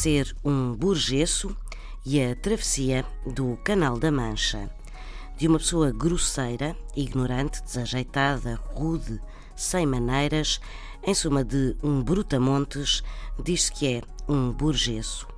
[0.00, 1.54] ser um burgueso
[2.06, 4.70] e a travessia do Canal da Mancha.
[5.36, 9.20] De uma pessoa grosseira, ignorante, desajeitada, rude,
[9.54, 10.58] sem maneiras,
[11.02, 13.02] em suma de um brutamontes,
[13.44, 15.28] diz-se que é um burgueso.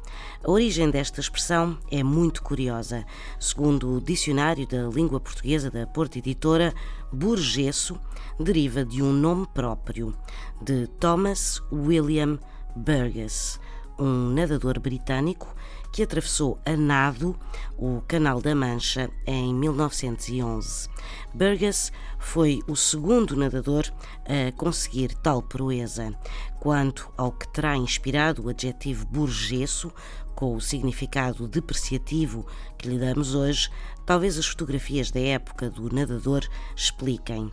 [0.44, 3.04] A origem desta expressão é muito curiosa.
[3.40, 6.72] Segundo o Dicionário da Língua Portuguesa da Porta Editora,
[7.12, 7.98] burgueso
[8.38, 10.14] deriva de um nome próprio,
[10.60, 12.38] de Thomas William
[12.76, 13.58] Burgess,
[14.02, 15.54] um nadador britânico
[15.92, 17.38] que atravessou a nado
[17.78, 20.88] o Canal da Mancha em 1911.
[21.32, 23.84] Burgess foi o segundo nadador
[24.24, 26.12] a conseguir tal proeza.
[26.58, 29.92] Quanto ao que terá inspirado o adjetivo burgueso,
[30.34, 32.44] com o significado depreciativo
[32.76, 33.70] que lhe damos hoje,
[34.04, 36.44] talvez as fotografias da época do nadador
[36.74, 37.52] expliquem.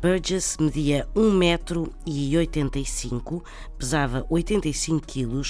[0.00, 3.42] Burgess media 1,85m,
[3.76, 5.42] pesava 85 kg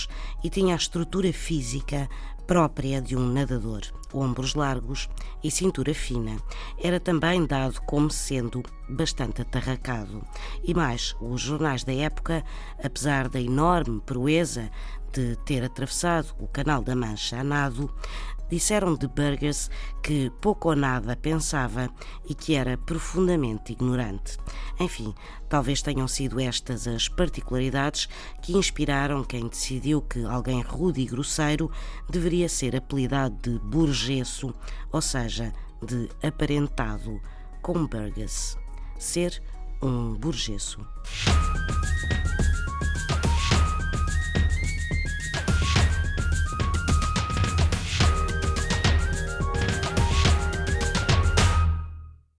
[0.43, 2.09] e tinha a estrutura física
[2.47, 5.07] própria de um nadador, ombros largos
[5.45, 6.39] e cintura fina.
[6.83, 10.25] Era também dado como sendo bastante atarracado.
[10.65, 12.43] E mais, os jornais da época,
[12.83, 14.71] apesar da enorme proeza
[15.13, 17.95] de ter atravessado o Canal da Mancha a nado,
[18.51, 19.71] disseram de Burgess
[20.03, 21.89] que pouco ou nada pensava
[22.29, 24.39] e que era profundamente ignorante.
[24.81, 25.15] Enfim,
[25.49, 28.09] talvez tenham sido estas as particularidades
[28.43, 31.71] que inspiraram quem decidiu que alguém rude e grosseiro
[32.09, 34.55] deveria ser apelidado de burgueso,
[34.93, 37.21] ou seja, de aparentado,
[37.63, 38.57] como Burgess.
[38.99, 39.43] Ser
[39.83, 40.85] um burgueso.